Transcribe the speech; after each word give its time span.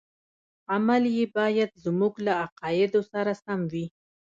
عمل 0.73 1.03
یې 1.17 1.25
باید 1.37 1.69
زموږ 1.85 2.13
له 2.25 2.33
عقایدو 2.43 3.01
سره 3.11 3.31
سم 3.43 3.59
وي. 3.71 3.85